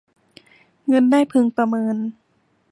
[0.87, 1.95] เงินได้พึงประเมิน